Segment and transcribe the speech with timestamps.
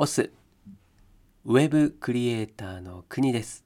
[0.00, 0.30] オス
[1.44, 3.64] ウェブクリエイターの国です。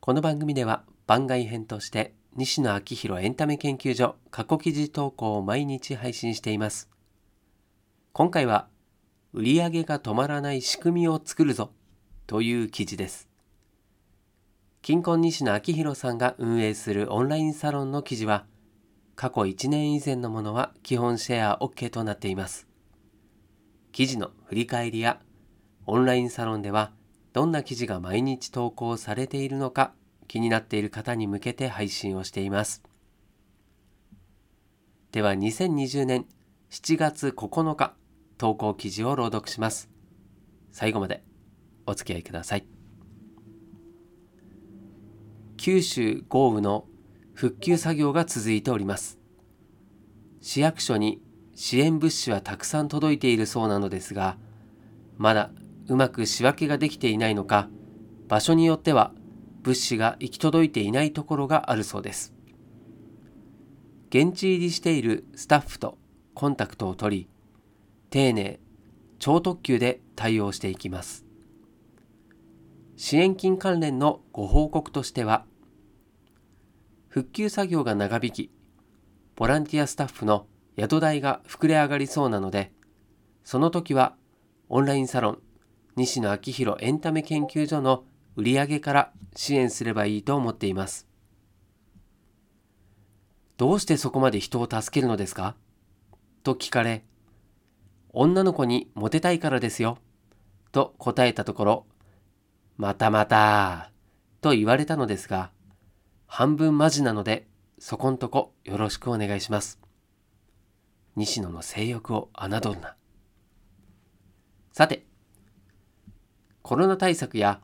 [0.00, 6.90] この番組では番外編として西野昭弘エンタメ研究所過去記事投稿を毎日配信しています。
[8.12, 8.66] 今回は
[9.32, 11.70] 売上が止まらない仕組みを作るぞ
[12.26, 13.28] という記事です。
[14.82, 18.44] 金婚西野昭弘さんが運営するオンラインサロンの記事は
[19.14, 22.71] 過去1年以前のものは基本シェア OK となっています。
[23.92, 25.20] 記事の振り返りや
[25.86, 26.92] オンラインサロンでは
[27.32, 29.92] どんな記事が毎日投稿されているのか
[30.28, 32.82] 気になっている方に向けて配信をしています。
[35.12, 36.26] では2020年
[36.70, 37.94] 7月9日
[38.38, 39.90] 投稿記事を朗読します。
[40.70, 41.22] 最後まで
[41.86, 42.66] お付き合いください。
[45.58, 46.86] 九州豪雨の
[47.34, 49.18] 復旧作業が続いております。
[50.40, 51.20] 市役所に
[51.64, 54.36] 支援物資はたくさん届いているそうなのですが、
[55.16, 55.52] まだ
[55.86, 57.68] うまく仕分けができていないのか、
[58.26, 59.12] 場所によっては
[59.62, 62.34] 物資が行き届いていないところがあるそうです。
[64.08, 65.98] 現地入りしているスタッフと
[66.34, 67.28] コンタクトを取り、
[68.10, 68.58] 丁寧、
[69.20, 71.24] 超特急で対応していきます。
[72.96, 75.44] 支援金関連のご報告としては、
[77.06, 78.50] 復旧作業が長引き、
[79.36, 82.72] ボランティアスタッフの宿代が膨れ上がりそうなので、
[83.44, 84.14] その時は
[84.68, 85.38] オンラインサロン
[85.96, 88.04] 西野昭弘エンタメ研究所の
[88.36, 91.06] 売上から支援すればいいと思っています。
[93.58, 95.54] どうしてそこまで人を助けるのですか？
[96.42, 97.04] と聞かれ、
[98.14, 99.98] 女の子にモテたいからですよ。
[100.72, 101.86] と答えたところ、
[102.78, 103.90] またまた、
[104.40, 105.50] と言われたのですが、
[106.26, 107.46] 半分マジなので、
[107.78, 109.81] そこんとこよろしくお願いします。
[111.16, 112.96] 西野の性欲を侮るな。
[114.72, 115.06] さて、
[116.62, 117.60] コロナ対策や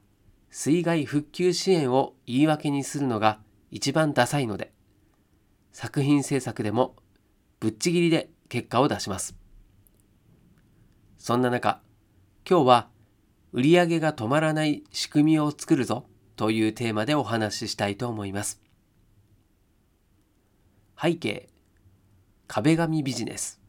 [0.51, 4.73] 水害復旧支援を言い訳にするのが一番ダサいので、
[5.73, 6.97] 作品制作でも
[7.61, 9.37] ぶっちぎりで結果を出します。
[11.19, 11.81] そんな中、
[12.49, 12.89] 今日は
[13.53, 18.61] 売り上げが止まらない仕組みを作るぞというテーマでお話ししたいと思います。
[21.01, 21.49] 背景、
[22.51, 23.61] 壁紙ビジネス。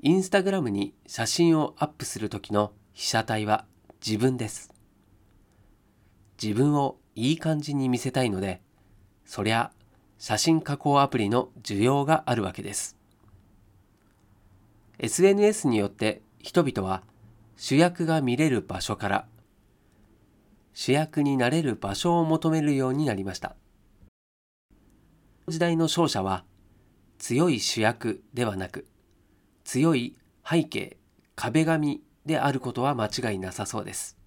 [0.00, 3.64] インスタグラムに写真をアップするときの被写体は
[4.06, 4.72] 自分です。
[6.40, 8.60] 自分をいい感じに見せたいので、
[9.26, 9.72] そりゃ
[10.18, 12.96] 写真加工アプリの需要があるわけです。
[15.00, 17.02] SNS によって人々は
[17.56, 19.26] 主役が見れる場所から
[20.72, 23.56] 主役になれる場所を求めるようになりました。
[25.50, 26.44] 時代の勝者は
[27.18, 28.86] 強い主役ではなく
[29.64, 30.16] 強い
[30.48, 30.96] 背景
[31.34, 34.18] 壁紙であることは間違いなさそうです。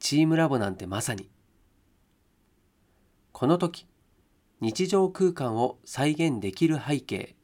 [0.00, 1.28] チームラボなんてまさに。
[3.32, 3.86] この時、
[4.60, 7.36] 日常空間を再現できる背景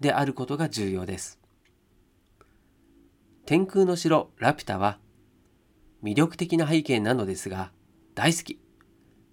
[0.00, 1.38] であることが重要です。
[3.46, 4.98] 天空の城ラピュタは
[6.02, 7.72] 魅力的な背景なのですが
[8.14, 8.58] 大好き。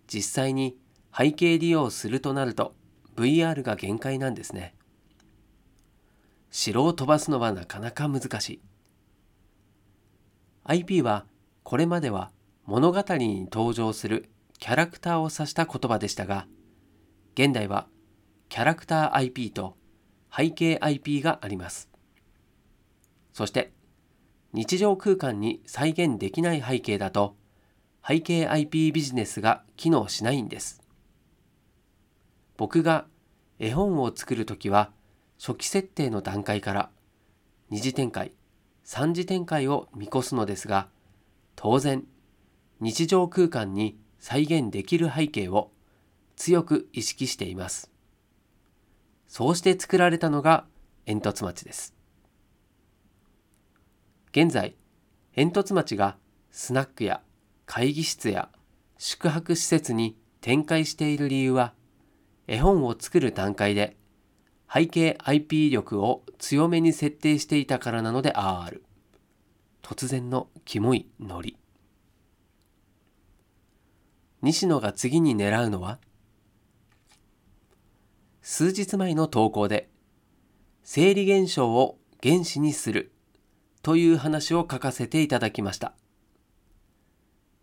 [0.07, 0.77] 実際に
[1.15, 2.73] 背景利用するとなると
[3.15, 4.73] VR が限界なんですね。
[6.51, 8.61] 城を飛ばすのはなかなか難しい。
[10.63, 11.25] IP は
[11.63, 12.31] これまでは
[12.65, 16.47] 物語に登場するキャラクターを指した言葉でしたが、
[17.33, 17.87] 現代は
[18.49, 19.75] キャラクター IP と
[20.35, 21.89] 背景 IP があります。
[23.33, 23.71] そして
[24.53, 27.35] 日常空間に再現できない背景だと
[28.05, 30.81] 背景 IP ビジネスが機能しないんです。
[32.59, 33.05] 僕が
[33.57, 34.91] 絵本を作るときは
[35.39, 36.89] 初期設定の段階から
[37.69, 38.33] 二次展開
[38.85, 40.89] 3次展開を見越すのですが、
[41.55, 42.03] 当然、
[42.81, 45.71] 日常空間に再現できる背景を
[46.35, 47.89] 強く意識しています。
[49.29, 50.65] そうして作られたのが
[51.05, 51.95] 煙突町です。
[54.31, 54.75] 現在、
[55.33, 56.17] 煙突町が
[56.51, 57.21] スナックや
[57.65, 58.49] 会議室や
[58.97, 61.78] 宿泊施設に展開している理由は、
[62.51, 63.95] 絵本を作る段階で
[64.73, 68.83] 背景 IP 力を強めに設定していたからなのである。
[69.83, 71.57] 突然のキモいノリ。
[74.41, 75.99] 西野が次に狙うのは
[78.41, 79.87] 数日前の投稿で
[80.81, 83.11] 生理現象を原子にする
[83.83, 85.93] という話を書かせていただきました。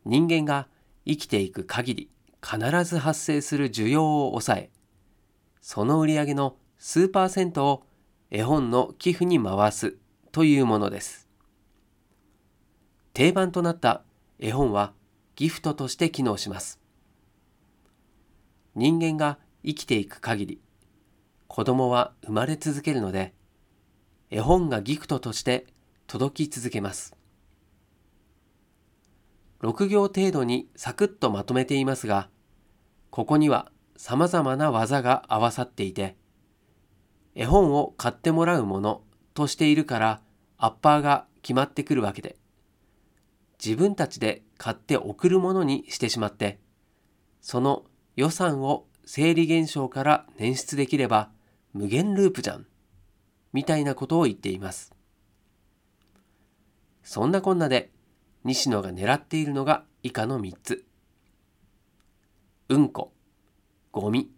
[0.04, 0.68] 人間が
[1.04, 2.10] 生きていく限り
[2.40, 4.70] 必ず発生する需要を抑え、
[5.68, 7.82] その売り上げの数パーセントを
[8.30, 9.96] 絵本の寄付に回す
[10.30, 11.28] というものです。
[13.14, 14.04] 定番となった
[14.38, 14.92] 絵本は
[15.34, 16.78] ギフトとして機能します。
[18.76, 20.60] 人間が生きていく限り、
[21.48, 23.34] 子供は生まれ続けるので、
[24.30, 25.66] 絵本がギフトとして
[26.06, 27.16] 届き続けます。
[29.62, 32.28] 6行程度にサクッとまとめていますが、
[33.10, 36.16] ここには様々な技が合わさっていて、
[37.34, 39.02] 絵本を買ってもらうもの
[39.34, 40.20] としているから
[40.58, 42.37] アッパーが決まってくるわけで、
[43.62, 46.58] 自分たちで買って送るものにしてしまって、
[47.40, 47.84] その
[48.16, 51.31] 予算を生理現象から捻出できれば
[51.72, 52.66] 無限ループじゃん。
[53.52, 54.93] みたいなことを言っています。
[57.02, 57.90] そんなこんなで
[58.44, 60.84] 西野が狙っているのが以下の3つ。
[62.69, 63.12] うんこ、
[63.98, 64.28] ゴミ、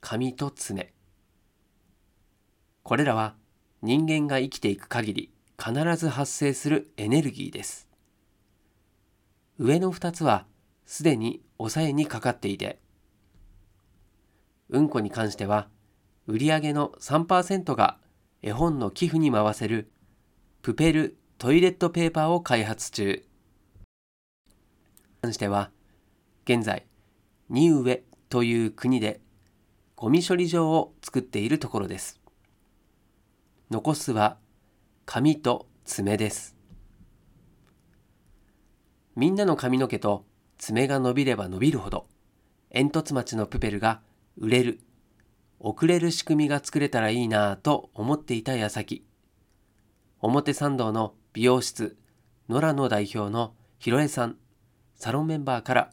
[0.00, 0.94] 紙と爪。
[2.82, 3.34] これらは
[3.82, 5.30] 人間が生きていく限り
[5.62, 7.90] 必ず発生するエネルギーです。
[9.58, 10.46] 上の2つは
[10.86, 12.78] すでに抑えにかかっていて、
[14.70, 15.68] うんこに関しては
[16.26, 17.98] 売上の3%が
[18.40, 19.90] 絵本の寄付に回せる
[20.62, 23.26] プペルトイレットペーパーを開発中。
[25.20, 25.70] 関しては
[26.46, 26.86] 現在
[27.50, 29.20] ニウエという国で
[29.94, 32.20] ゴミ処理場を作っているところです。
[33.70, 34.38] 残すは
[35.06, 36.56] 髪と爪です。
[39.14, 40.24] みんなの髪の毛と
[40.58, 42.08] 爪が伸びれば伸びるほど
[42.72, 44.00] 煙突町のプペルが
[44.36, 44.80] 売れる、
[45.60, 49.06] 遅れる仕組みが作れたらいいなぁと思っていた矢先、
[50.20, 51.96] 表参道の美容室、
[52.48, 54.38] 野良の代表のひろえさん、
[54.96, 55.90] サロンメンバーから、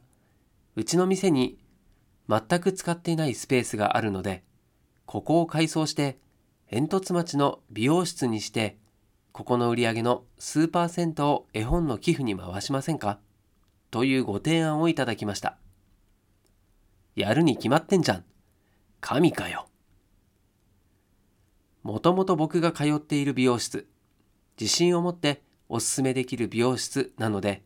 [0.76, 1.61] うちの店に
[2.32, 4.46] 全く使っていないスペースがあるので、
[5.06, 6.18] ここを改装して
[6.70, 8.78] 煙突町の美容室にして、
[9.34, 13.20] ここの売り上げの数パーセントを絵本の寄付に回しませんか？
[13.90, 15.58] というご提案をいただきました。
[17.16, 18.24] やるに決まってんじゃん。
[19.02, 19.68] 神かよ。
[21.84, 23.88] もともと僕が通っている美容室、
[24.58, 27.64] 自信を持っておすすめできる美容室なので、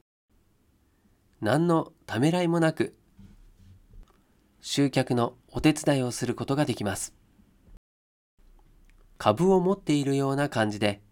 [1.42, 2.96] 何のためらいもなく、
[4.68, 7.14] 集客のお手伝いをすることができます。
[9.20, 11.04] 株を持っているような感じで、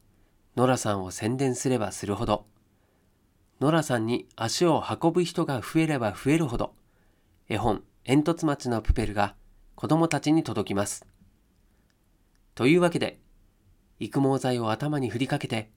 [0.56, 2.48] ノラさんを宣伝すればするほど、
[3.62, 6.74] ノラさんに足を運ぶ人が増えれば増えるほど、
[7.48, 9.36] 絵本、煙突町のプペルが
[9.76, 11.06] 子供たちに届きます。
[12.56, 13.20] というわけで、
[14.00, 15.70] 育毛剤を頭に振りかけて、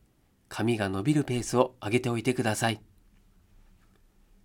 [0.49, 2.81] 髪が伸びるペースを上げておいてください。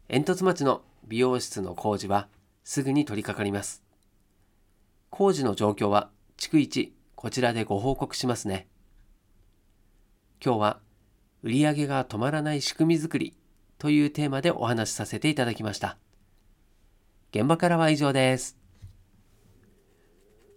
[0.09, 2.27] 煙突町の美容室の工事は
[2.63, 3.83] すぐに取り掛かります。
[5.09, 8.67] 工事の状況は逐一こちらでご報告しますね。
[10.43, 10.79] 今日は
[11.43, 13.35] 売上が止まらない仕組み作り
[13.77, 15.97] というテーマでお話しさせていただきました。
[17.31, 18.57] 現場からは以上です。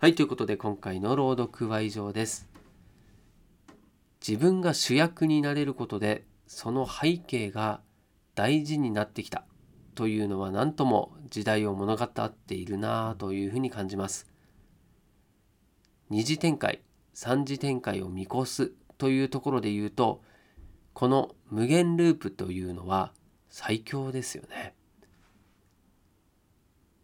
[0.01, 2.49] はい、ということで今回の朗読は以上です。
[4.27, 7.81] 自分が主役になれることでその背景が
[8.35, 9.45] 大事になってきた
[9.95, 14.27] というのは何とも時代を物語っているなぁというふうに感じます。
[16.11, 16.83] 二次展開、
[17.13, 20.23] 三次展開を見越すというところで言うと
[20.93, 23.13] この無限ループというのは
[23.49, 24.75] 最強ですよね。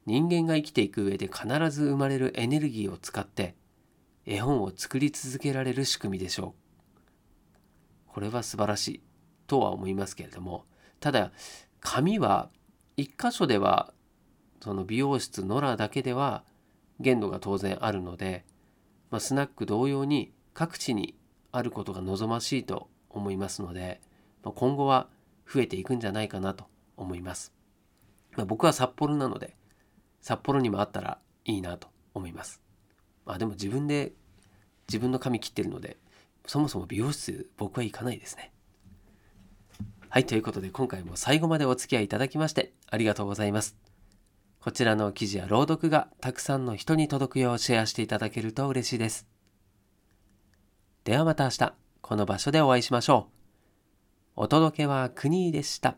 [0.07, 3.55] 人間が生きていく上で必ず生まれるエネルギーを使って
[4.27, 6.61] 絵本を作り続けられる仕組みでしょう。
[8.09, 9.03] これは素晴らしい
[9.47, 10.65] とは思いますけれども
[11.01, 11.33] ただ
[11.81, 12.51] 紙は
[13.01, 13.95] 一箇所では
[14.61, 16.45] その美容室ノラだけでは
[17.01, 18.45] 限度が当然あるので、
[19.11, 21.17] まあ、スナック同様に各地に
[21.51, 24.03] あることが望ましいと思いますので、
[24.45, 25.09] まあ、今後は
[25.51, 26.67] 増えていくんじゃないかなと
[26.99, 27.55] 思います。
[28.37, 29.57] まあ、僕は札幌なので
[30.21, 32.61] 札幌にもあったらいいなと思います。
[33.25, 34.13] まあでも自分で
[34.89, 35.97] 自分の髪切ってるので
[36.47, 38.53] そもそも美容室僕は行かないですね。
[40.13, 43.77] はいということで今回も最後までお付き合いいただきましてありがとうございます。
[44.59, 49.29] こちらの記事や朗読がたくさんの人に届くようシェアしていただけると嬉しいです。
[51.05, 53.29] ではまた明日この場所でお会いしましょ
[54.37, 54.43] う。
[54.43, 55.95] お届けは国でした。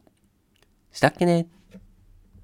[0.90, 1.49] したっけね